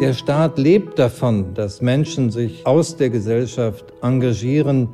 [0.00, 4.88] Der Staat lebt davon, dass Menschen sich aus der Gesellschaft engagieren.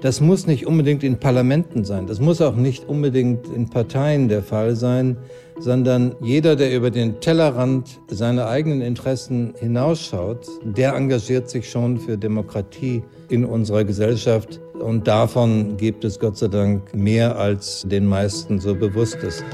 [0.00, 4.42] Das muss nicht unbedingt in Parlamenten sein, das muss auch nicht unbedingt in Parteien der
[4.42, 5.16] Fall sein,
[5.58, 12.16] sondern jeder, der über den Tellerrand seiner eigenen Interessen hinausschaut, der engagiert sich schon für
[12.16, 14.60] Demokratie in unserer Gesellschaft.
[14.78, 19.44] Und davon gibt es Gott sei Dank mehr, als den meisten so bewusst ist.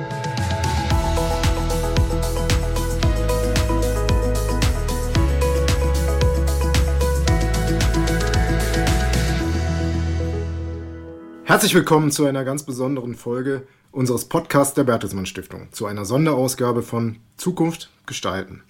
[11.50, 16.80] Herzlich willkommen zu einer ganz besonderen Folge unseres Podcasts der Bertelsmann Stiftung, zu einer Sonderausgabe
[16.80, 18.62] von Zukunft gestalten.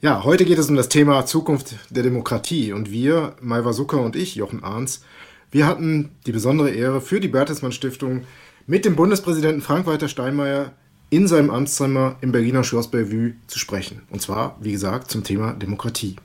[0.00, 4.16] Ja, heute geht es um das Thema Zukunft der Demokratie und wir, Malva Zucker und
[4.16, 5.04] ich, Jochen Arns,
[5.52, 8.24] wir hatten die besondere Ehre für die Bertelsmann Stiftung
[8.66, 10.72] mit dem Bundespräsidenten Frank-Walter Steinmeier
[11.10, 14.02] in seinem Amtszimmer im Berliner Schloss Bellevue zu sprechen.
[14.10, 16.16] Und zwar, wie gesagt, zum Thema Demokratie.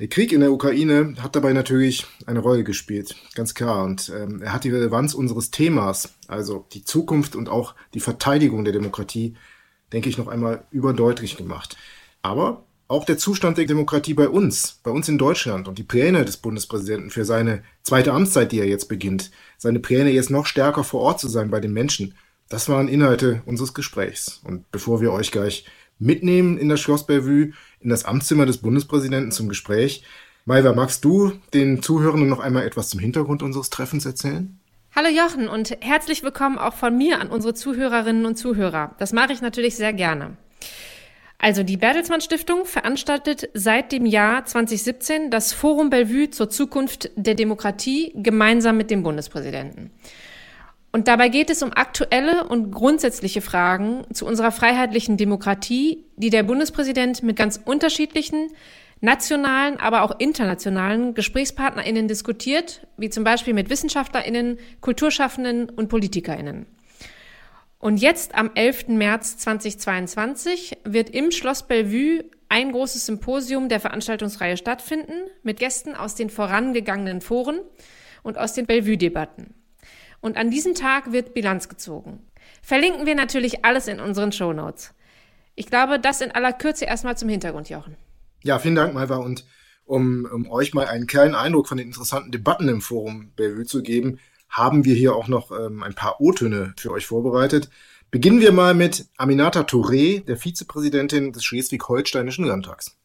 [0.00, 3.84] Der Krieg in der Ukraine hat dabei natürlich eine Rolle gespielt, ganz klar.
[3.84, 8.64] Und ähm, er hat die Relevanz unseres Themas, also die Zukunft und auch die Verteidigung
[8.64, 9.36] der Demokratie,
[9.92, 11.76] denke ich, noch einmal überdeutlich gemacht.
[12.22, 16.24] Aber auch der Zustand der Demokratie bei uns, bei uns in Deutschland und die Pläne
[16.24, 20.82] des Bundespräsidenten für seine zweite Amtszeit, die er jetzt beginnt, seine Pläne jetzt noch stärker
[20.82, 22.14] vor Ort zu sein bei den Menschen,
[22.48, 24.40] das waren Inhalte unseres Gesprächs.
[24.44, 25.64] Und bevor wir euch gleich
[25.98, 30.04] mitnehmen in das Schloss Bellevue, in das Amtszimmer des Bundespräsidenten zum Gespräch.
[30.44, 34.58] Maiva, magst du den Zuhörenden noch einmal etwas zum Hintergrund unseres Treffens erzählen?
[34.94, 38.94] Hallo Jochen und herzlich willkommen auch von mir an unsere Zuhörerinnen und Zuhörer.
[38.98, 40.36] Das mache ich natürlich sehr gerne.
[41.38, 47.34] Also die Bertelsmann Stiftung veranstaltet seit dem Jahr 2017 das Forum Bellevue zur Zukunft der
[47.34, 49.90] Demokratie gemeinsam mit dem Bundespräsidenten.
[50.94, 56.44] Und dabei geht es um aktuelle und grundsätzliche Fragen zu unserer freiheitlichen Demokratie, die der
[56.44, 58.52] Bundespräsident mit ganz unterschiedlichen
[59.00, 66.66] nationalen, aber auch internationalen GesprächspartnerInnen diskutiert, wie zum Beispiel mit WissenschaftlerInnen, Kulturschaffenden und PolitikerInnen.
[67.80, 68.86] Und jetzt am 11.
[68.90, 76.14] März 2022 wird im Schloss Bellevue ein großes Symposium der Veranstaltungsreihe stattfinden mit Gästen aus
[76.14, 77.58] den vorangegangenen Foren
[78.22, 79.54] und aus den Bellevue-Debatten.
[80.24, 82.18] Und an diesem Tag wird Bilanz gezogen.
[82.62, 84.94] Verlinken wir natürlich alles in unseren Show Notes.
[85.54, 87.98] Ich glaube, das in aller Kürze erstmal zum Hintergrund, Jochen.
[88.42, 89.16] Ja, vielen Dank, Malva.
[89.16, 89.44] Und
[89.84, 93.82] um, um euch mal einen kleinen Eindruck von den interessanten Debatten im Forum Bellevue zu
[93.82, 94.18] geben,
[94.48, 97.68] haben wir hier auch noch ähm, ein paar O-Töne für euch vorbereitet.
[98.10, 102.96] Beginnen wir mal mit Aminata Touré, der Vizepräsidentin des Schleswig-Holsteinischen Landtags.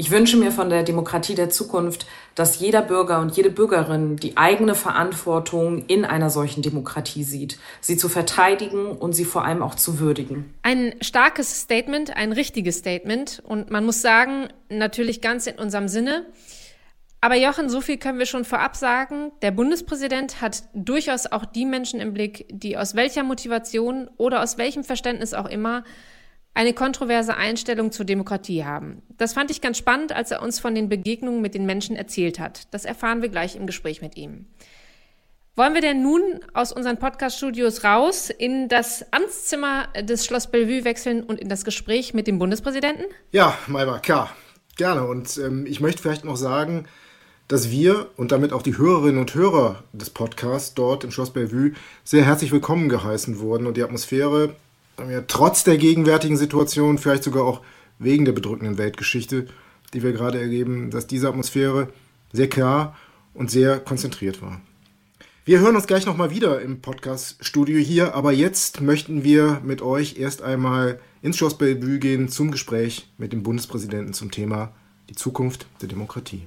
[0.00, 4.38] Ich wünsche mir von der Demokratie der Zukunft, dass jeder Bürger und jede Bürgerin die
[4.38, 9.74] eigene Verantwortung in einer solchen Demokratie sieht, sie zu verteidigen und sie vor allem auch
[9.74, 10.54] zu würdigen.
[10.62, 16.24] Ein starkes Statement, ein richtiges Statement und man muss sagen, natürlich ganz in unserem Sinne.
[17.20, 19.32] Aber Jochen, so viel können wir schon vorab sagen.
[19.42, 24.56] Der Bundespräsident hat durchaus auch die Menschen im Blick, die aus welcher Motivation oder aus
[24.56, 25.84] welchem Verständnis auch immer
[26.54, 29.02] eine kontroverse Einstellung zur Demokratie haben.
[29.16, 32.38] Das fand ich ganz spannend, als er uns von den Begegnungen mit den Menschen erzählt
[32.38, 32.72] hat.
[32.72, 34.46] Das erfahren wir gleich im Gespräch mit ihm.
[35.56, 41.22] Wollen wir denn nun aus unseren Podcast-Studios raus in das Amtszimmer des Schloss Bellevue wechseln
[41.22, 43.04] und in das Gespräch mit dem Bundespräsidenten?
[43.32, 44.34] Ja, Malva, klar,
[44.76, 45.04] gerne.
[45.06, 46.86] Und ähm, ich möchte vielleicht noch sagen,
[47.48, 51.72] dass wir und damit auch die Hörerinnen und Hörer des Podcasts dort im Schloss Bellevue
[52.04, 54.54] sehr herzlich willkommen geheißen wurden und die Atmosphäre
[55.26, 57.60] trotz der gegenwärtigen Situation, vielleicht sogar auch
[57.98, 59.46] wegen der bedrückenden Weltgeschichte,
[59.92, 61.88] die wir gerade erleben, dass diese Atmosphäre
[62.32, 62.96] sehr klar
[63.34, 64.60] und sehr konzentriert war.
[65.44, 70.18] Wir hören uns gleich nochmal wieder im Podcast-Studio hier, aber jetzt möchten wir mit euch
[70.18, 74.72] erst einmal ins Schloss Bellevue gehen zum Gespräch mit dem Bundespräsidenten zum Thema
[75.08, 76.46] die Zukunft der Demokratie.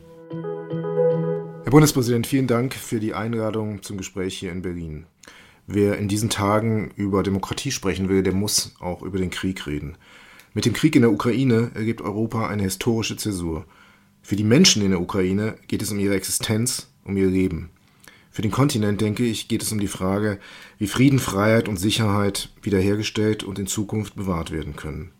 [1.63, 5.05] Herr Bundespräsident, vielen Dank für die Einladung zum Gespräch hier in Berlin.
[5.65, 9.97] Wer in diesen Tagen über Demokratie sprechen will, der muss auch über den Krieg reden.
[10.53, 13.65] Mit dem Krieg in der Ukraine ergibt Europa eine historische Zäsur.
[14.21, 17.69] Für die Menschen in der Ukraine geht es um ihre Existenz, um ihr Leben.
[18.29, 20.39] Für den Kontinent, denke ich, geht es um die Frage,
[20.79, 25.11] wie Frieden, Freiheit und Sicherheit wiederhergestellt und in Zukunft bewahrt werden können.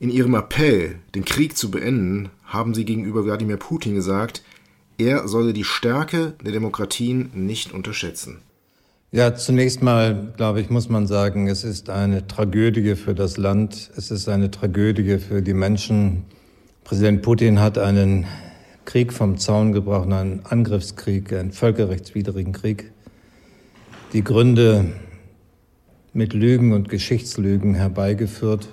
[0.00, 4.42] In ihrem Appell, den Krieg zu beenden, haben sie gegenüber Wladimir Putin gesagt,
[4.98, 8.42] er solle die Stärke der Demokratien nicht unterschätzen.
[9.14, 13.90] Ja, zunächst mal, glaube ich, muss man sagen, es ist eine Tragödie für das Land.
[13.94, 16.24] Es ist eine Tragödie für die Menschen.
[16.82, 18.24] Präsident Putin hat einen
[18.86, 22.90] Krieg vom Zaun gebrochen, einen Angriffskrieg, einen völkerrechtswidrigen Krieg.
[24.14, 24.94] Die Gründe
[26.14, 28.72] mit Lügen und Geschichtslügen herbeigeführt.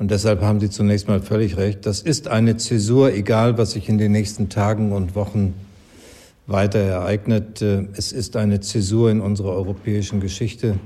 [0.00, 1.86] Und deshalb haben Sie zunächst mal völlig recht.
[1.86, 5.54] Das ist eine Zäsur, egal was sich in den nächsten Tagen und Wochen
[6.46, 7.62] weiter ereignet.
[7.62, 10.78] Es ist eine Zäsur in unserer europäischen Geschichte,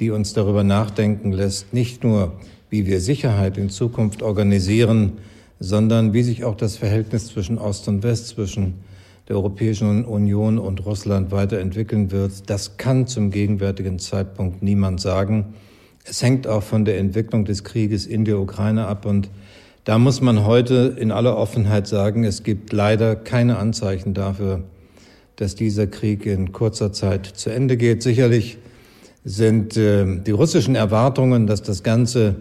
[0.00, 2.34] die uns darüber nachdenken lässt, nicht nur,
[2.70, 5.14] wie wir Sicherheit in Zukunft organisieren,
[5.60, 8.74] sondern wie sich auch das Verhältnis zwischen Ost und West, zwischen
[9.28, 12.50] der Europäischen Union und Russland weiterentwickeln wird.
[12.50, 15.54] Das kann zum gegenwärtigen Zeitpunkt niemand sagen.
[16.04, 19.30] Es hängt auch von der Entwicklung des Krieges in der Ukraine ab und
[19.84, 24.62] da muss man heute in aller Offenheit sagen, es gibt leider keine Anzeichen dafür,
[25.36, 28.02] dass dieser Krieg in kurzer Zeit zu Ende geht.
[28.02, 28.58] Sicherlich
[29.24, 32.36] sind äh, die russischen Erwartungen, dass das Ganze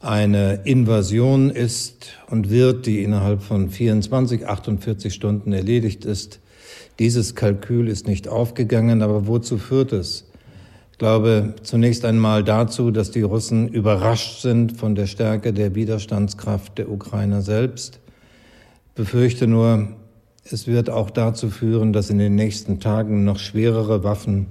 [0.00, 6.40] eine Invasion ist und wird, die innerhalb von 24, 48 Stunden erledigt ist.
[6.98, 10.24] Dieses Kalkül ist nicht aufgegangen, aber wozu führt es?
[10.90, 16.78] Ich glaube zunächst einmal dazu, dass die Russen überrascht sind von der Stärke der Widerstandskraft
[16.78, 18.00] der Ukrainer selbst.
[18.94, 19.88] Befürchte nur,
[20.50, 24.46] es wird auch dazu führen, dass in den nächsten Tagen noch schwerere Waffen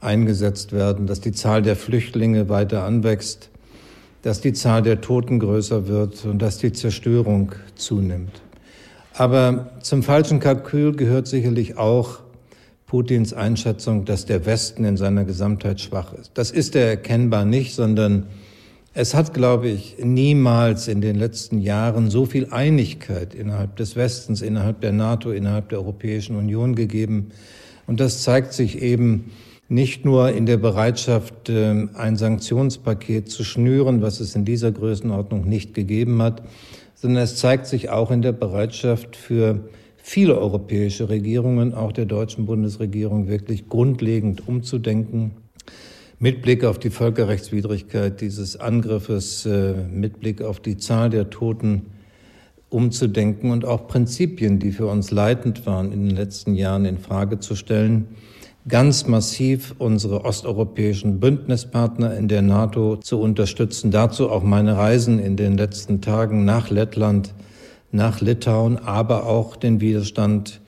[0.00, 3.50] eingesetzt werden, dass die Zahl der Flüchtlinge weiter anwächst,
[4.22, 8.40] dass die Zahl der Toten größer wird und dass die Zerstörung zunimmt.
[9.14, 12.20] Aber zum falschen Kalkül gehört sicherlich auch
[12.86, 16.32] Putins Einschätzung, dass der Westen in seiner Gesamtheit schwach ist.
[16.34, 18.26] Das ist er erkennbar nicht, sondern
[18.94, 24.42] es hat, glaube ich, niemals in den letzten Jahren so viel Einigkeit innerhalb des Westens,
[24.42, 27.30] innerhalb der NATO, innerhalb der Europäischen Union gegeben.
[27.86, 29.32] Und das zeigt sich eben
[29.68, 35.48] nicht nur in der Bereitschaft, ähm, ein Sanktionspaket zu schnüren, was es in dieser Größenordnung
[35.48, 36.42] nicht gegeben hat,
[36.94, 42.44] sondern es zeigt sich auch in der Bereitschaft für viele europäische Regierungen, auch der deutschen
[42.44, 45.30] Bundesregierung, wirklich grundlegend umzudenken.
[46.22, 51.86] Mit Blick auf die Völkerrechtswidrigkeit dieses Angriffes, äh, mit Blick auf die Zahl der Toten
[52.68, 57.40] umzudenken und auch Prinzipien, die für uns leitend waren, in den letzten Jahren in Frage
[57.40, 58.06] zu stellen
[58.68, 63.90] ganz massiv unsere osteuropäischen Bündnispartner in der NATO zu unterstützen.
[63.90, 67.34] Dazu auch meine Reisen in den letzten Tagen nach Lettland,
[67.90, 70.60] nach Litauen, aber auch den Widerstand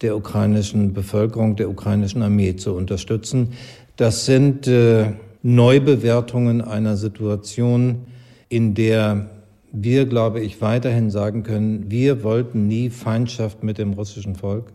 [0.00, 3.52] der ukrainischen Bevölkerung, der ukrainischen Armee zu unterstützen.
[3.98, 5.06] Das sind äh,
[5.42, 8.06] Neubewertungen einer Situation,
[8.48, 9.28] in der
[9.72, 14.72] wir, glaube ich, weiterhin sagen können, wir wollten nie Feindschaft mit dem russischen Volk.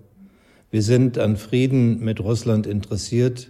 [0.72, 3.50] Wir sind an Frieden mit Russland interessiert.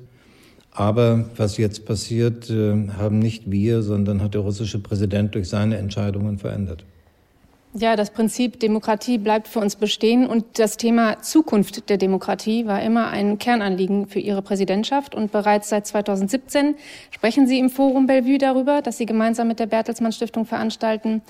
[0.70, 5.78] Aber was jetzt passiert, äh, haben nicht wir, sondern hat der russische Präsident durch seine
[5.78, 6.86] Entscheidungen verändert.
[7.75, 12.84] Ja, das Prinzip Demokratie bleibt für uns bestehen und das Thema Zukunft der Demokratie war
[12.84, 16.75] immer ein Kernanliegen für Ihre Präsidentschaft und bereits seit 2017
[17.10, 21.24] sprechen Sie im Forum Bellevue darüber, dass Sie gemeinsam mit der Bertelsmann Stiftung veranstalten.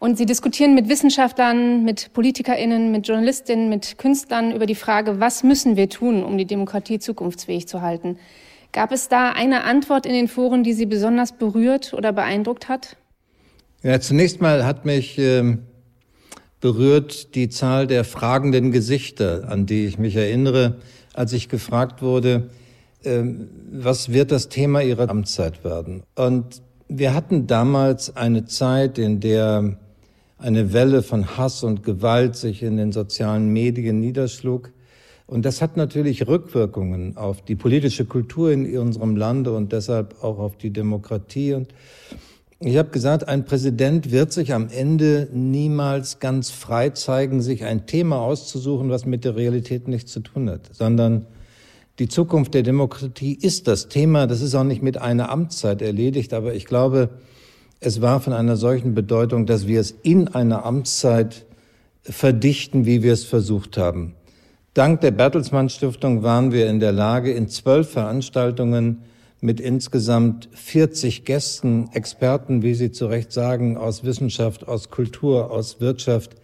[0.00, 5.42] Und sie diskutieren mit Wissenschaftlern, mit PolitikerInnen, mit Journalistinnen, mit Künstlern über die Frage, was
[5.44, 8.18] müssen wir tun, um die Demokratie zukunftsfähig zu halten.
[8.72, 12.96] Gab es da eine Antwort in den Foren, die Sie besonders berührt oder beeindruckt hat?
[13.84, 15.56] Ja, zunächst mal hat mich äh,
[16.60, 20.78] berührt die Zahl der fragenden Gesichter, an die ich mich erinnere,
[21.14, 22.50] als ich gefragt wurde,
[23.04, 23.22] äh,
[23.70, 26.02] was wird das Thema Ihrer Amtszeit werden?
[26.16, 29.78] Und wir hatten damals eine Zeit, in der
[30.38, 34.72] eine Welle von Hass und Gewalt sich in den sozialen Medien niederschlug.
[35.28, 40.40] Und das hat natürlich Rückwirkungen auf die politische Kultur in unserem Lande und deshalb auch
[40.40, 41.54] auf die Demokratie.
[41.54, 41.68] Und
[42.60, 47.86] ich habe gesagt, ein Präsident wird sich am Ende niemals ganz frei zeigen, sich ein
[47.86, 51.26] Thema auszusuchen, was mit der Realität nichts zu tun hat, sondern
[52.00, 54.26] die Zukunft der Demokratie ist das Thema.
[54.26, 57.10] Das ist auch nicht mit einer Amtszeit erledigt, aber ich glaube,
[57.80, 61.46] es war von einer solchen Bedeutung, dass wir es in einer Amtszeit
[62.02, 64.14] verdichten, wie wir es versucht haben.
[64.74, 69.02] Dank der Bertelsmann Stiftung waren wir in der Lage, in zwölf Veranstaltungen
[69.40, 75.80] mit insgesamt 40 Gästen, Experten, wie Sie zu Recht sagen, aus Wissenschaft, aus Kultur, aus
[75.80, 76.36] Wirtschaft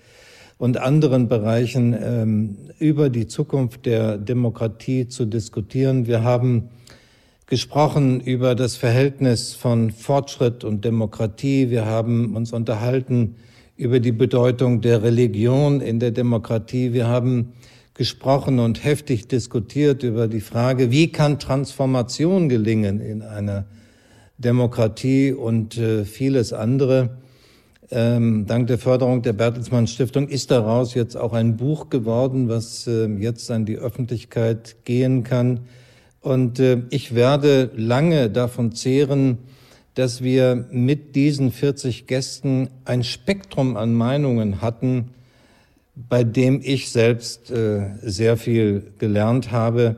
[0.59, 6.07] und anderen Bereichen ähm, über die Zukunft der Demokratie zu diskutieren.
[6.07, 6.69] Wir haben
[7.47, 11.71] gesprochen über das Verhältnis von Fortschritt und Demokratie.
[11.71, 13.37] Wir haben uns unterhalten
[13.77, 16.93] über die Bedeutung der Religion in der Demokratie.
[16.93, 17.53] Wir haben
[17.95, 23.65] gesprochen und heftig diskutiert über die Frage, wie kann Transformation gelingen in einer
[24.39, 27.19] Demokratie und äh, vieles andere.
[27.91, 32.87] Ähm, dank der Förderung der Bertelsmann Stiftung ist daraus jetzt auch ein Buch geworden, was
[32.87, 35.61] äh, jetzt an die Öffentlichkeit gehen kann
[36.25, 39.39] und äh, ich werde lange davon zehren,
[39.93, 45.11] dass wir mit diesen 40 Gästen ein Spektrum an Meinungen hatten,
[45.97, 49.97] bei dem ich selbst äh, sehr viel gelernt habe.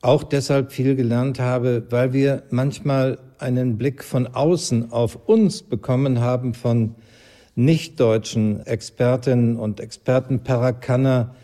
[0.00, 6.20] Auch deshalb viel gelernt habe, weil wir manchmal einen Blick von außen auf uns bekommen
[6.20, 6.94] haben von
[7.56, 11.34] nicht-deutschen Expertinnen und Experten Parakanner,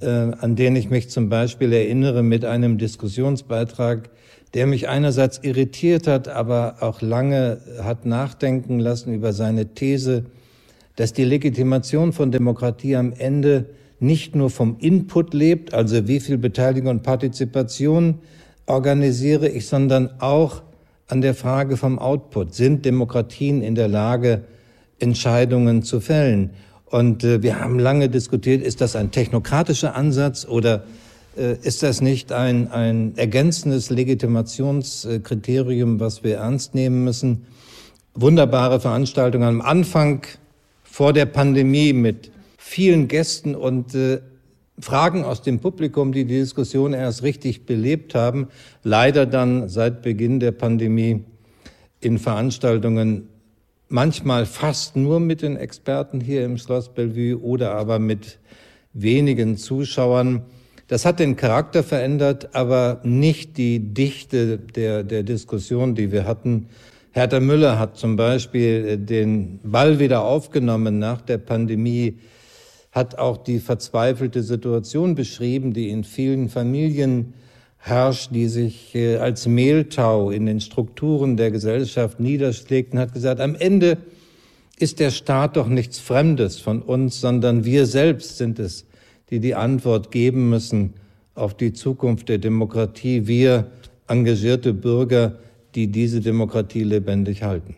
[0.00, 4.10] äh, an denen ich mich zum Beispiel erinnere mit einem Diskussionsbeitrag,
[4.54, 10.26] der mich einerseits irritiert hat, aber auch lange hat nachdenken lassen über seine These,
[10.96, 13.66] dass die Legitimation von Demokratie am Ende
[14.00, 18.18] nicht nur vom Input lebt, also wie viel Beteiligung und Partizipation
[18.66, 20.62] organisiere ich, sondern auch
[21.08, 22.54] an der Frage vom Output.
[22.54, 24.44] Sind Demokratien in der Lage,
[24.98, 26.50] Entscheidungen zu fällen?
[26.86, 30.84] Und äh, wir haben lange diskutiert, ist das ein technokratischer Ansatz oder
[31.36, 37.46] äh, ist das nicht ein, ein ergänzendes Legitimationskriterium, was wir ernst nehmen müssen?
[38.14, 40.22] Wunderbare Veranstaltungen am Anfang
[40.92, 44.20] vor der Pandemie mit vielen Gästen und äh,
[44.78, 48.48] Fragen aus dem Publikum, die die Diskussion erst richtig belebt haben.
[48.82, 51.24] Leider dann seit Beginn der Pandemie
[52.00, 53.30] in Veranstaltungen
[53.88, 58.38] manchmal fast nur mit den Experten hier im Schloss Bellevue oder aber mit
[58.92, 60.42] wenigen Zuschauern.
[60.88, 66.68] Das hat den Charakter verändert, aber nicht die Dichte der, der Diskussion, die wir hatten.
[67.14, 72.18] Hertha Müller hat zum Beispiel äh, den Ball wieder aufgenommen nach der Pandemie,
[72.90, 77.34] hat auch die verzweifelte Situation beschrieben, die in vielen Familien
[77.76, 83.40] herrscht, die sich äh, als Mehltau in den Strukturen der Gesellschaft niederschlägt und hat gesagt,
[83.40, 83.98] am Ende
[84.78, 88.86] ist der Staat doch nichts Fremdes von uns, sondern wir selbst sind es,
[89.28, 90.94] die die Antwort geben müssen
[91.34, 93.26] auf die Zukunft der Demokratie.
[93.26, 93.66] Wir,
[94.08, 95.38] engagierte Bürger,
[95.74, 97.76] die diese Demokratie lebendig halten.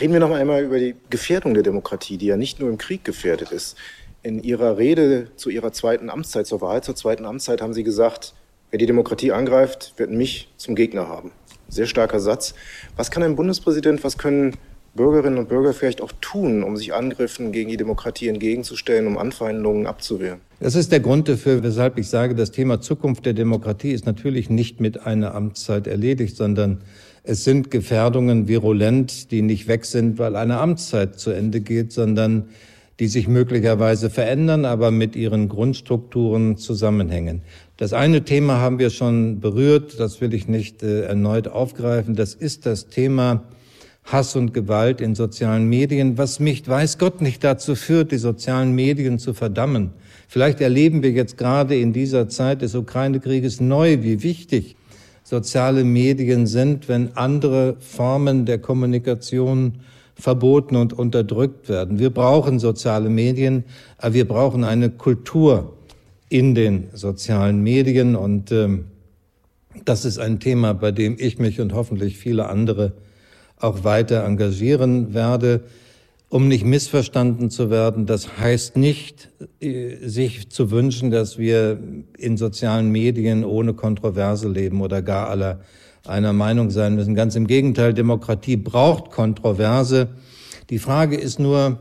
[0.00, 3.04] Reden wir noch einmal über die Gefährdung der Demokratie, die ja nicht nur im Krieg
[3.04, 3.76] gefährdet ist.
[4.22, 8.34] In Ihrer Rede zu Ihrer zweiten Amtszeit, zur Wahl zur zweiten Amtszeit, haben Sie gesagt,
[8.70, 11.30] wer die Demokratie angreift, wird mich zum Gegner haben.
[11.68, 12.54] Sehr starker Satz.
[12.96, 14.56] Was kann ein Bundespräsident, was können
[14.94, 19.86] Bürgerinnen und Bürger vielleicht auch tun, um sich Angriffen gegen die Demokratie entgegenzustellen, um Anfeindungen
[19.86, 20.40] abzuwehren?
[20.60, 24.50] Das ist der Grund dafür, weshalb ich sage, das Thema Zukunft der Demokratie ist natürlich
[24.50, 26.82] nicht mit einer Amtszeit erledigt, sondern
[27.26, 32.44] es sind Gefährdungen virulent, die nicht weg sind, weil eine Amtszeit zu Ende geht, sondern
[33.00, 37.40] die sich möglicherweise verändern, aber mit ihren Grundstrukturen zusammenhängen.
[37.78, 42.14] Das eine Thema haben wir schon berührt, das will ich nicht äh, erneut aufgreifen.
[42.14, 43.42] Das ist das Thema
[44.04, 48.72] Hass und Gewalt in sozialen Medien, was mich, weiß Gott, nicht dazu führt, die sozialen
[48.74, 49.90] Medien zu verdammen.
[50.28, 54.76] Vielleicht erleben wir jetzt gerade in dieser Zeit des Ukraine-Krieges neu, wie wichtig
[55.24, 59.80] soziale Medien sind, wenn andere Formen der Kommunikation
[60.14, 61.98] verboten und unterdrückt werden.
[61.98, 63.64] Wir brauchen soziale Medien,
[63.98, 65.72] aber wir brauchen eine Kultur
[66.28, 68.84] in den sozialen Medien und ähm,
[69.84, 72.92] das ist ein Thema, bei dem ich mich und hoffentlich viele andere
[73.58, 75.62] auch weiter engagieren werde
[76.28, 81.78] um nicht missverstanden zu werden, das heißt nicht, äh, sich zu wünschen, dass wir
[82.18, 85.60] in sozialen Medien ohne Kontroverse leben oder gar aller
[86.06, 87.14] einer Meinung sein müssen.
[87.14, 90.08] Ganz im Gegenteil, Demokratie braucht Kontroverse.
[90.70, 91.78] Die Frage ist nur,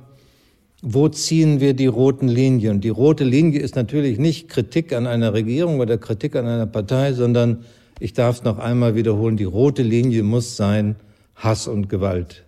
[0.81, 2.81] wo ziehen wir die roten Linien?
[2.81, 7.13] Die rote Linie ist natürlich nicht Kritik an einer Regierung oder Kritik an einer Partei,
[7.13, 7.63] sondern
[7.99, 10.95] ich darf es noch einmal wiederholen, die rote Linie muss sein
[11.35, 12.42] Hass und Gewalt.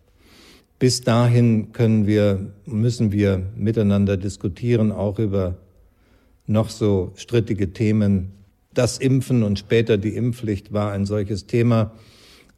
[0.78, 5.56] Bis dahin können wir, müssen wir miteinander diskutieren, auch über
[6.48, 8.34] noch so strittige Themen.
[8.74, 11.92] Das Impfen und später die Impfpflicht war ein solches Thema.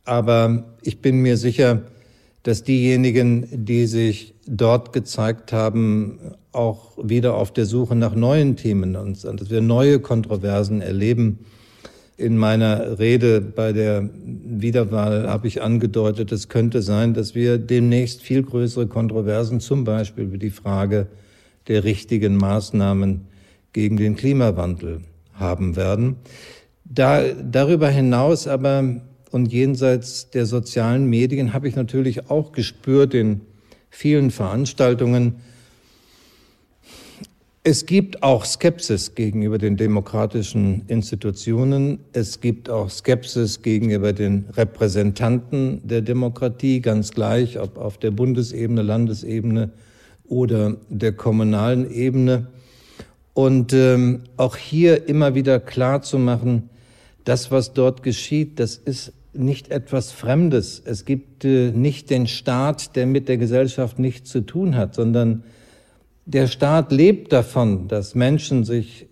[0.03, 1.83] Aber ich bin mir sicher,
[2.41, 6.19] dass diejenigen, die sich dort gezeigt haben,
[6.53, 11.39] auch wieder auf der Suche nach neuen Themen und dass wir neue Kontroversen erleben,
[12.17, 18.23] in meiner Rede bei der Wiederwahl habe ich angedeutet, es könnte sein, dass wir demnächst
[18.23, 21.07] viel größere Kontroversen, zum Beispiel über die Frage
[21.67, 23.27] der richtigen Maßnahmen
[23.71, 25.01] gegen den Klimawandel
[25.33, 26.15] haben werden.
[26.83, 33.41] Da, darüber hinaus aber und jenseits der sozialen Medien habe ich natürlich auch gespürt in
[33.89, 35.35] vielen Veranstaltungen,
[37.69, 41.99] es gibt auch Skepsis gegenüber den demokratischen Institutionen.
[42.13, 48.83] Es gibt auch Skepsis gegenüber den Repräsentanten der Demokratie, ganz gleich, ob auf der Bundesebene,
[48.83, 49.71] Landesebene
[50.29, 52.47] oder der kommunalen Ebene.
[53.33, 56.69] Und ähm, auch hier immer wieder klar zu machen,
[57.25, 60.81] das, was dort geschieht, das ist nicht etwas Fremdes.
[60.85, 65.43] Es gibt äh, nicht den Staat, der mit der Gesellschaft nichts zu tun hat, sondern
[66.27, 69.07] der Staat lebt davon, dass Menschen sich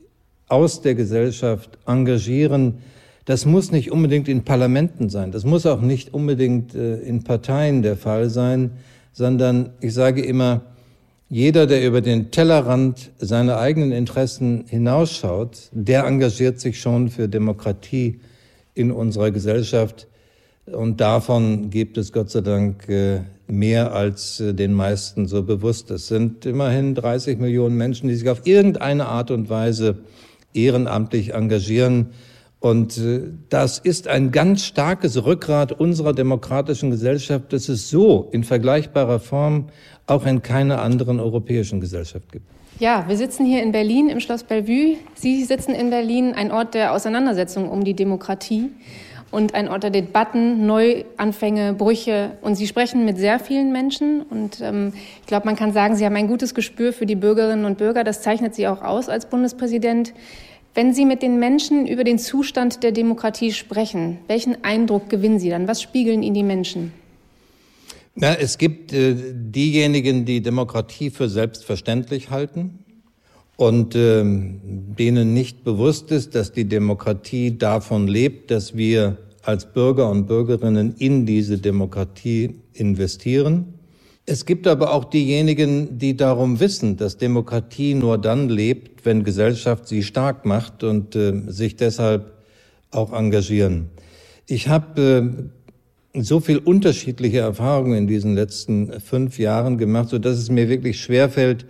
[0.49, 2.79] aus der Gesellschaft engagieren.
[3.23, 5.31] Das muss nicht unbedingt in Parlamenten sein.
[5.31, 8.71] Das muss auch nicht unbedingt äh, in Parteien der Fall sein,
[9.13, 10.61] sondern ich sage immer,
[11.29, 18.19] jeder, der über den Tellerrand seiner eigenen Interessen hinausschaut, der engagiert sich schon für Demokratie
[18.75, 20.07] in unserer Gesellschaft.
[20.65, 25.91] Und davon gibt es Gott sei Dank äh, mehr als äh, den meisten so bewusst.
[25.91, 29.99] Es sind immerhin 30 Millionen Menschen, die sich auf irgendeine Art und Weise
[30.53, 32.07] ehrenamtlich engagieren.
[32.59, 38.43] Und äh, das ist ein ganz starkes Rückgrat unserer demokratischen Gesellschaft, das es so in
[38.43, 39.69] vergleichbarer Form
[40.07, 42.45] auch in keiner anderen europäischen Gesellschaft gibt.
[42.79, 44.97] Ja, wir sitzen hier in Berlin im Schloss Bellevue.
[45.13, 48.69] Sie sitzen in Berlin, ein Ort der Auseinandersetzung um die Demokratie
[49.35, 52.37] und ein Ort der Debatten, Neuanfänge, Brüche.
[52.41, 54.21] Und Sie sprechen mit sehr vielen Menschen.
[54.21, 57.65] Und ähm, ich glaube, man kann sagen, Sie haben ein gutes Gespür für die Bürgerinnen
[57.65, 58.05] und Bürger.
[58.05, 60.13] Das zeichnet Sie auch aus als Bundespräsident.
[60.73, 65.49] Wenn Sie mit den Menschen über den Zustand der Demokratie sprechen, welchen Eindruck gewinnen Sie
[65.49, 65.67] dann?
[65.67, 66.93] Was spiegeln Ihnen die Menschen?
[68.15, 72.79] Na, es gibt äh, diejenigen, die Demokratie für selbstverständlich halten
[73.57, 80.09] und äh, denen nicht bewusst ist, dass die Demokratie davon lebt, dass wir als Bürger
[80.09, 83.75] und Bürgerinnen in diese Demokratie investieren.
[84.25, 89.87] Es gibt aber auch diejenigen, die darum wissen, dass Demokratie nur dann lebt, wenn Gesellschaft
[89.87, 92.33] sie stark macht und äh, sich deshalb
[92.89, 93.89] auch engagieren.
[94.47, 95.47] Ich habe
[96.15, 100.69] äh, so viel unterschiedliche Erfahrungen in diesen letzten fünf Jahren gemacht, so dass es mir
[100.69, 101.67] wirklich schwerfällt,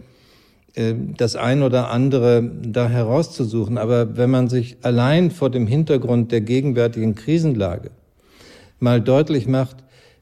[1.18, 3.78] das ein oder andere da herauszusuchen.
[3.78, 7.92] Aber wenn man sich allein vor dem Hintergrund der gegenwärtigen Krisenlage
[8.80, 9.78] mal deutlich macht,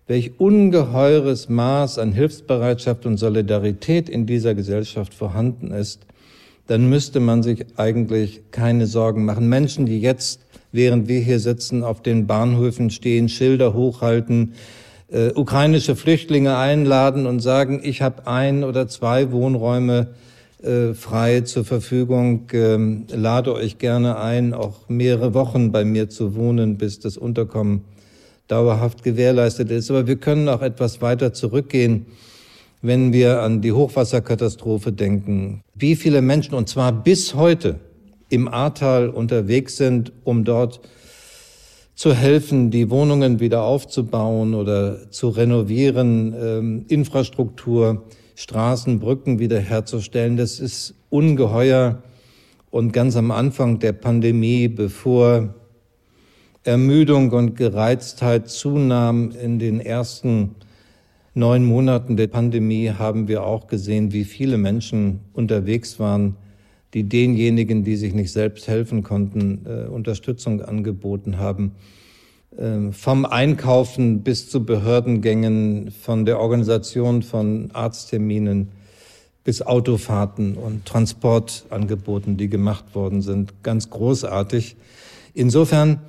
[0.05, 6.05] welch ungeheures Maß an Hilfsbereitschaft und Solidarität in dieser Gesellschaft vorhanden ist,
[6.67, 9.49] dann müsste man sich eigentlich keine Sorgen machen.
[9.49, 10.39] Menschen, die jetzt
[10.73, 14.53] während wir hier sitzen, auf den Bahnhöfen stehen, Schilder hochhalten,
[15.09, 20.07] äh, ukrainische Flüchtlinge einladen und sagen, ich habe ein oder zwei Wohnräume
[20.63, 26.35] äh, frei zur Verfügung, ähm, lade euch gerne ein, auch mehrere Wochen bei mir zu
[26.35, 27.81] wohnen, bis das Unterkommen
[28.47, 29.89] dauerhaft gewährleistet ist.
[29.89, 32.05] Aber wir können auch etwas weiter zurückgehen,
[32.81, 35.61] wenn wir an die Hochwasserkatastrophe denken.
[35.75, 37.79] Wie viele Menschen, und zwar bis heute,
[38.29, 40.81] im Ahrtal unterwegs sind, um dort
[41.93, 48.03] zu helfen, die Wohnungen wieder aufzubauen oder zu renovieren, ähm, Infrastruktur,
[48.35, 50.37] Straßen, Brücken wiederherzustellen.
[50.37, 52.01] Das ist ungeheuer.
[52.71, 55.53] Und ganz am Anfang der Pandemie, bevor
[56.63, 60.55] Ermüdung und Gereiztheit zunahm in den ersten
[61.35, 66.35] neun Monaten der Pandemie, haben wir auch gesehen, wie viele Menschen unterwegs waren,
[66.93, 71.73] die denjenigen, die sich nicht selbst helfen konnten, äh, Unterstützung angeboten haben.
[72.57, 78.69] Äh, vom Einkaufen bis zu Behördengängen, von der Organisation von Arztterminen
[79.43, 83.63] bis Autofahrten und Transportangeboten, die gemacht worden sind.
[83.63, 84.75] Ganz großartig.
[85.33, 85.99] Insofern,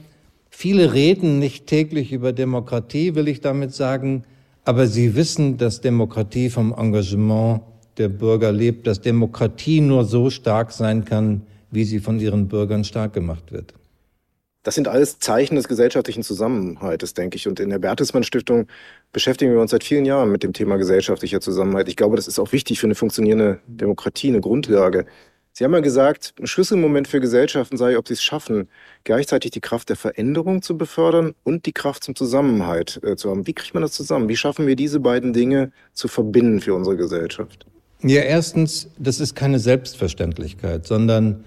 [0.51, 4.25] viele reden nicht täglich über Demokratie, will ich damit sagen,
[4.65, 7.63] aber sie wissen, dass Demokratie vom Engagement
[7.99, 12.85] der Bürger lebt, dass Demokratie nur so stark sein kann, wie sie von ihren Bürgern
[12.85, 13.75] stark gemacht wird.
[14.65, 17.47] Das sind alles Zeichen des gesellschaftlichen Zusammenhaltes, denke ich.
[17.47, 18.67] Und in der Bertelsmann Stiftung
[19.13, 21.87] beschäftigen wir uns seit vielen Jahren mit dem Thema gesellschaftlicher Zusammenhalt.
[21.89, 25.05] Ich glaube, das ist auch wichtig für eine funktionierende Demokratie, eine Grundlage.
[25.53, 28.69] Sie haben ja gesagt, ein Schlüsselmoment für Gesellschaften sei, ob sie es schaffen,
[29.05, 33.47] gleichzeitig die Kraft der Veränderung zu befördern und die Kraft zum Zusammenhalt äh, zu haben.
[33.47, 34.29] Wie kriegt man das zusammen?
[34.29, 37.67] Wie schaffen wir diese beiden Dinge zu verbinden für unsere Gesellschaft?
[38.03, 41.45] Ja, erstens, das ist keine Selbstverständlichkeit, sondern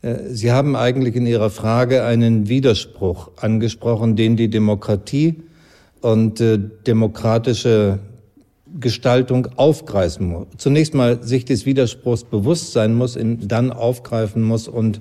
[0.00, 5.42] Sie haben eigentlich in Ihrer Frage einen Widerspruch angesprochen, den die Demokratie
[6.00, 7.98] und äh, demokratische
[8.78, 10.46] Gestaltung aufgreifen muss.
[10.56, 15.00] Zunächst mal sich des Widerspruchs bewusst sein muss, dann aufgreifen muss und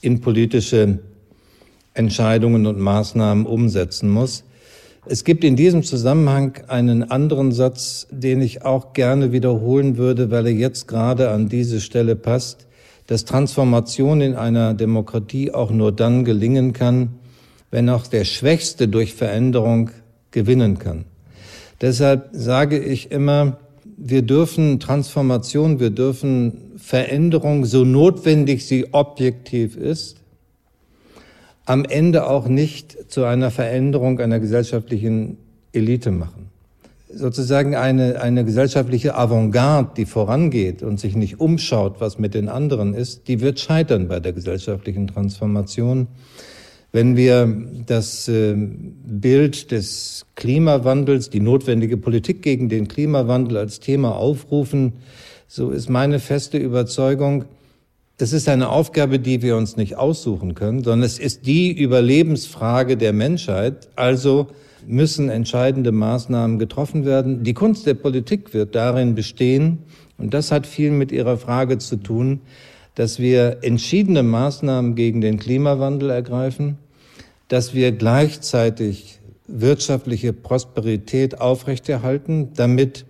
[0.00, 1.00] in politische
[1.94, 4.44] Entscheidungen und Maßnahmen umsetzen muss.
[5.06, 10.46] Es gibt in diesem Zusammenhang einen anderen Satz, den ich auch gerne wiederholen würde, weil
[10.46, 12.68] er jetzt gerade an diese Stelle passt,
[13.06, 17.14] dass Transformation in einer Demokratie auch nur dann gelingen kann,
[17.70, 19.90] wenn auch der Schwächste durch Veränderung
[20.30, 21.04] gewinnen kann.
[21.80, 23.58] Deshalb sage ich immer,
[23.96, 30.18] wir dürfen Transformation, wir dürfen Veränderung, so notwendig sie objektiv ist,
[31.64, 35.38] am Ende auch nicht zu einer Veränderung einer gesellschaftlichen
[35.72, 36.51] Elite machen.
[37.14, 42.94] Sozusagen eine, eine gesellschaftliche Avantgarde, die vorangeht und sich nicht umschaut, was mit den anderen
[42.94, 46.08] ist, die wird scheitern bei der gesellschaftlichen Transformation.
[46.90, 47.54] Wenn wir
[47.86, 54.94] das äh, Bild des Klimawandels, die notwendige Politik gegen den Klimawandel als Thema aufrufen,
[55.48, 57.46] so ist meine feste Überzeugung,
[58.18, 62.96] das ist eine Aufgabe, die wir uns nicht aussuchen können, sondern es ist die Überlebensfrage
[62.96, 63.88] der Menschheit.
[63.96, 64.48] Also
[64.86, 67.44] müssen entscheidende Maßnahmen getroffen werden.
[67.44, 69.78] Die Kunst der Politik wird darin bestehen,
[70.18, 72.40] und das hat viel mit Ihrer Frage zu tun,
[72.94, 76.78] dass wir entschiedene Maßnahmen gegen den Klimawandel ergreifen,
[77.48, 83.04] dass wir gleichzeitig wirtschaftliche Prosperität aufrechterhalten, damit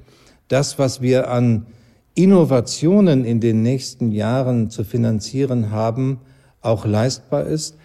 [0.48, 1.66] das, was wir an
[2.14, 6.18] Innovationen in den nächsten Jahren zu finanzieren haben,
[6.60, 7.76] auch leistbar ist.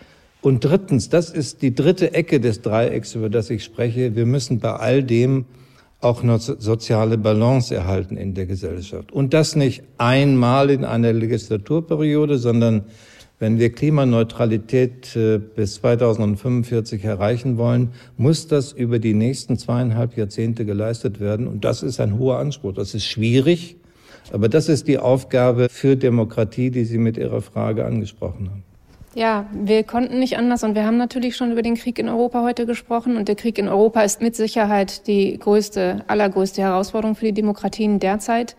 [0.42, 4.60] Und drittens, das ist die dritte Ecke des Dreiecks, über das ich spreche, wir müssen
[4.60, 5.46] bei all dem
[6.00, 9.12] auch eine soziale Balance erhalten in der Gesellschaft.
[9.12, 12.84] Und das nicht einmal in einer Legislaturperiode, sondern
[13.40, 20.66] wenn wir Klimaneutralität äh, bis 2045 erreichen wollen, muss das über die nächsten zweieinhalb Jahrzehnte
[20.66, 21.48] geleistet werden.
[21.48, 22.74] Und das ist ein hoher Anspruch.
[22.74, 23.78] Das ist schwierig.
[24.32, 28.64] Aber das ist die Aufgabe für Demokratie, die Sie mit Ihrer Frage angesprochen haben.
[29.16, 32.44] Ja, wir konnten nicht anders und wir haben natürlich schon über den Krieg in Europa
[32.44, 37.26] heute gesprochen und der Krieg in Europa ist mit Sicherheit die größte, allergrößte Herausforderung für
[37.26, 38.56] die Demokratien derzeit.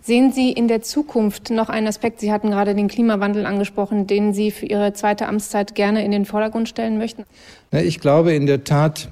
[0.00, 4.34] Sehen Sie in der Zukunft noch einen Aspekt, Sie hatten gerade den Klimawandel angesprochen, den
[4.34, 7.24] Sie für Ihre zweite Amtszeit gerne in den Vordergrund stellen möchten?
[7.70, 9.10] Ich glaube in der Tat,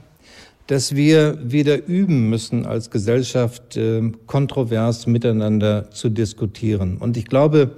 [0.66, 6.98] dass wir wieder üben müssen, als Gesellschaft äh, kontrovers miteinander zu diskutieren.
[6.98, 7.77] Und ich glaube,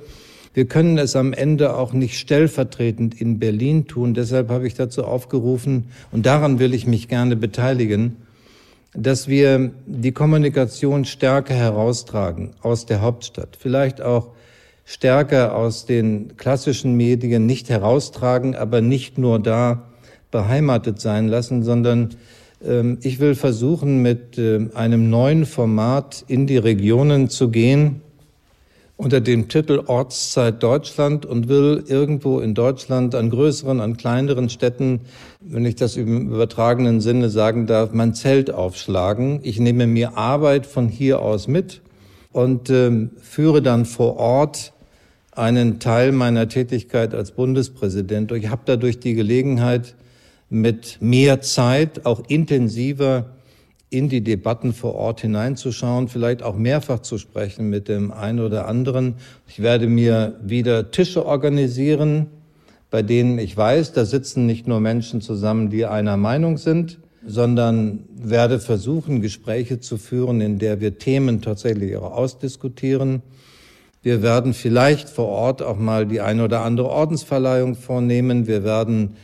[0.54, 4.14] wir können es am Ende auch nicht stellvertretend in Berlin tun.
[4.14, 8.16] Deshalb habe ich dazu aufgerufen, und daran will ich mich gerne beteiligen,
[8.94, 14.30] dass wir die Kommunikation stärker heraustragen aus der Hauptstadt, vielleicht auch
[14.84, 19.88] stärker aus den klassischen Medien nicht heraustragen, aber nicht nur da
[20.30, 22.10] beheimatet sein lassen, sondern
[22.64, 28.02] ähm, ich will versuchen, mit ähm, einem neuen Format in die Regionen zu gehen
[28.96, 35.00] unter dem Titel Ortszeit Deutschland und will irgendwo in Deutschland an größeren, an kleineren Städten,
[35.40, 39.40] wenn ich das im übertragenen Sinne sagen darf, mein Zelt aufschlagen.
[39.42, 41.82] Ich nehme mir Arbeit von hier aus mit
[42.32, 44.72] und äh, führe dann vor Ort
[45.32, 48.30] einen Teil meiner Tätigkeit als Bundespräsident.
[48.30, 49.96] Ich habe dadurch die Gelegenheit,
[50.50, 53.26] mit mehr Zeit, auch intensiver
[53.94, 58.66] in die Debatten vor Ort hineinzuschauen, vielleicht auch mehrfach zu sprechen mit dem einen oder
[58.66, 59.14] anderen.
[59.46, 62.26] Ich werde mir wieder Tische organisieren,
[62.90, 68.00] bei denen ich weiß, da sitzen nicht nur Menschen zusammen, die einer Meinung sind, sondern
[68.16, 73.22] werde versuchen, Gespräche zu führen, in der wir Themen tatsächlich auch ausdiskutieren.
[74.02, 78.46] Wir werden vielleicht vor Ort auch mal die eine oder andere Ordensverleihung vornehmen.
[78.46, 79.16] Wir werden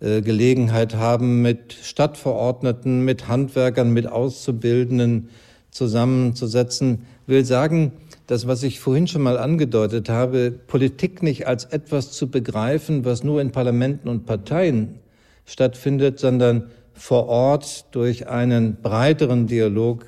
[0.00, 5.28] Gelegenheit haben, mit Stadtverordneten, mit Handwerkern, mit Auszubildenden
[5.70, 7.06] zusammenzusetzen.
[7.26, 7.92] Ich will sagen,
[8.26, 13.24] das, was ich vorhin schon mal angedeutet habe, Politik nicht als etwas zu begreifen, was
[13.24, 15.00] nur in Parlamenten und Parteien
[15.46, 20.06] stattfindet, sondern vor Ort durch einen breiteren Dialog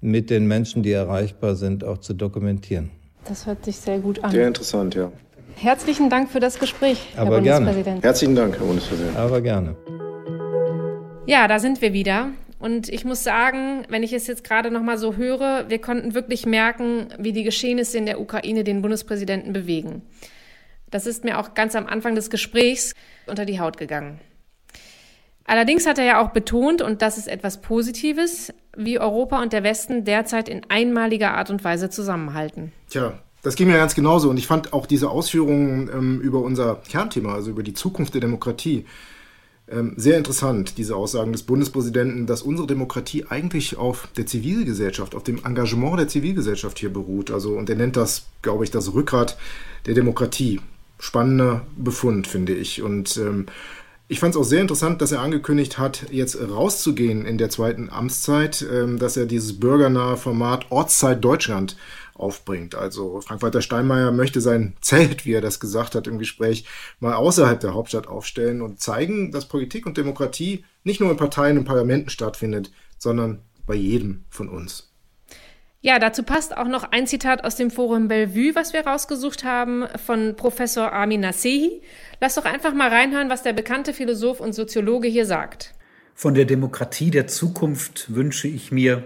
[0.00, 2.90] mit den Menschen, die erreichbar sind, auch zu dokumentieren.
[3.24, 4.30] Das hört sich sehr gut an.
[4.30, 5.10] Sehr interessant, ja.
[5.56, 7.84] Herzlichen Dank für das Gespräch, Herr Aber Bundespräsident.
[7.84, 8.02] Gerne.
[8.02, 9.16] Herzlichen Dank, Herr Bundespräsident.
[9.16, 9.76] Aber gerne.
[11.26, 12.30] Ja, da sind wir wieder.
[12.58, 16.14] Und ich muss sagen, wenn ich es jetzt gerade noch mal so höre, wir konnten
[16.14, 20.02] wirklich merken, wie die Geschehnisse in der Ukraine den Bundespräsidenten bewegen.
[20.90, 22.94] Das ist mir auch ganz am Anfang des Gesprächs
[23.26, 24.20] unter die Haut gegangen.
[25.44, 29.62] Allerdings hat er ja auch betont, und das ist etwas Positives, wie Europa und der
[29.62, 32.72] Westen derzeit in einmaliger Art und Weise zusammenhalten.
[32.88, 34.30] Tja, das ging mir ganz genauso.
[34.30, 38.22] Und ich fand auch diese Ausführungen ähm, über unser Kernthema, also über die Zukunft der
[38.22, 38.86] Demokratie,
[39.70, 40.78] ähm, sehr interessant.
[40.78, 46.08] Diese Aussagen des Bundespräsidenten, dass unsere Demokratie eigentlich auf der Zivilgesellschaft, auf dem Engagement der
[46.08, 47.30] Zivilgesellschaft hier beruht.
[47.30, 49.36] Also, und er nennt das, glaube ich, das Rückgrat
[49.86, 50.60] der Demokratie.
[50.98, 52.80] Spannender Befund, finde ich.
[52.80, 53.46] Und ähm,
[54.08, 57.90] ich fand es auch sehr interessant, dass er angekündigt hat, jetzt rauszugehen in der zweiten
[57.90, 61.76] Amtszeit, ähm, dass er dieses bürgernahe Format Ortszeit Deutschland
[62.14, 62.74] aufbringt.
[62.74, 66.64] Also Frank-Walter Steinmeier möchte sein Zelt, wie er das gesagt hat im Gespräch,
[67.00, 71.58] mal außerhalb der Hauptstadt aufstellen und zeigen, dass Politik und Demokratie nicht nur in Parteien
[71.58, 74.90] und Parlamenten stattfindet, sondern bei jedem von uns.
[75.80, 79.84] Ja, dazu passt auch noch ein Zitat aus dem Forum Bellevue, was wir rausgesucht haben,
[80.02, 81.82] von Professor Amin Nasehi.
[82.22, 85.74] Lass doch einfach mal reinhören, was der bekannte Philosoph und Soziologe hier sagt.
[86.14, 89.02] Von der Demokratie der Zukunft wünsche ich mir,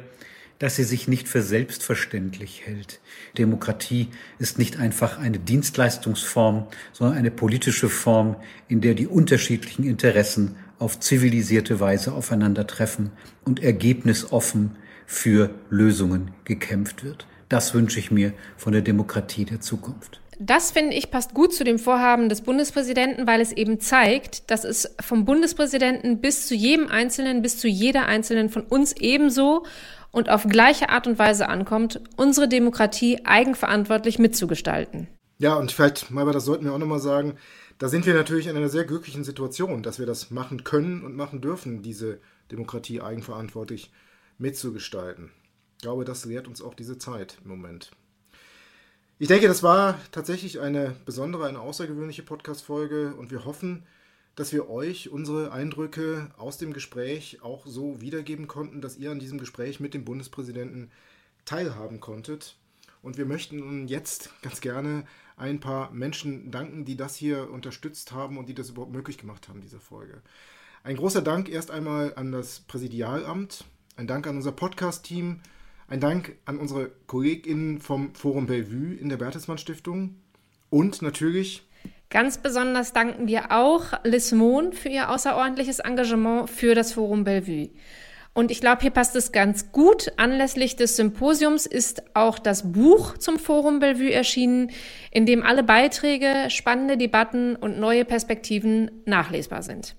[0.58, 3.00] dass sie sich nicht für selbstverständlich hält.
[3.36, 8.36] Demokratie ist nicht einfach eine Dienstleistungsform, sondern eine politische Form,
[8.68, 13.10] in der die unterschiedlichen Interessen auf zivilisierte Weise aufeinandertreffen
[13.44, 17.26] und ergebnisoffen für Lösungen gekämpft wird.
[17.48, 20.20] Das wünsche ich mir von der Demokratie der Zukunft.
[20.40, 24.62] Das finde ich passt gut zu dem Vorhaben des Bundespräsidenten, weil es eben zeigt, dass
[24.62, 29.64] es vom Bundespräsidenten bis zu jedem Einzelnen, bis zu jeder Einzelnen von uns ebenso
[30.10, 35.08] und auf gleiche Art und Weise ankommt, unsere Demokratie eigenverantwortlich mitzugestalten.
[35.38, 37.34] Ja, und vielleicht, Malber, das sollten wir auch nochmal sagen,
[37.78, 41.14] da sind wir natürlich in einer sehr glücklichen Situation, dass wir das machen können und
[41.14, 42.18] machen dürfen, diese
[42.50, 43.92] Demokratie eigenverantwortlich
[44.38, 45.30] mitzugestalten.
[45.76, 47.92] Ich glaube, das lehrt uns auch diese Zeit im Moment.
[49.20, 53.84] Ich denke, das war tatsächlich eine besondere, eine außergewöhnliche Podcast-Folge und wir hoffen,
[54.38, 59.18] dass wir euch unsere Eindrücke aus dem Gespräch auch so wiedergeben konnten, dass ihr an
[59.18, 60.92] diesem Gespräch mit dem Bundespräsidenten
[61.44, 62.55] teilhaben konntet.
[63.03, 65.05] Und wir möchten jetzt ganz gerne
[65.37, 69.48] ein paar Menschen danken, die das hier unterstützt haben und die das überhaupt möglich gemacht
[69.48, 70.22] haben, diese Folge.
[70.85, 73.64] Ein großer Dank erst einmal an das Präsidialamt,
[73.96, 75.40] ein Dank an unser Podcast-Team,
[75.88, 80.14] ein Dank an unsere KollegInnen vom Forum Bellevue in der Bertelsmann Stiftung
[80.70, 81.67] und natürlich
[82.10, 87.68] Ganz besonders danken wir auch Liz Mohn für ihr außerordentliches Engagement für das Forum Bellevue.
[88.32, 90.10] Und ich glaube, hier passt es ganz gut.
[90.16, 94.70] Anlässlich des Symposiums ist auch das Buch zum Forum Bellevue erschienen,
[95.10, 99.94] in dem alle Beiträge, spannende Debatten und neue Perspektiven nachlesbar sind.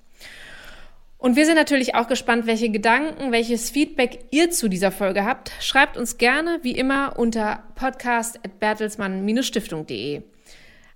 [1.19, 5.51] Und wir sind natürlich auch gespannt, welche Gedanken, welches Feedback ihr zu dieser Folge habt.
[5.59, 10.23] Schreibt uns gerne, wie immer, unter podcast.bertelsmann-stiftung.de.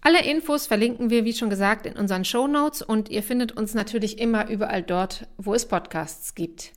[0.06, 3.74] Alle Infos verlinken wir, wie schon gesagt, in unseren Show Notes und ihr findet uns
[3.74, 6.74] natürlich immer überall dort, wo es Podcasts gibt.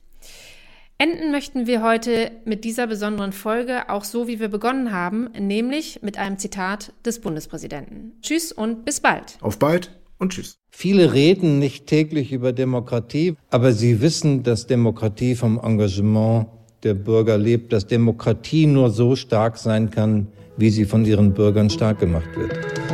[0.97, 6.01] Enden möchten wir heute mit dieser besonderen Folge auch so, wie wir begonnen haben, nämlich
[6.01, 8.13] mit einem Zitat des Bundespräsidenten.
[8.21, 9.37] Tschüss und bis bald.
[9.41, 10.57] Auf bald und tschüss.
[10.69, 16.47] Viele reden nicht täglich über Demokratie, aber sie wissen, dass Demokratie vom Engagement
[16.83, 21.69] der Bürger lebt, dass Demokratie nur so stark sein kann, wie sie von ihren Bürgern
[21.69, 22.86] stark gemacht wird.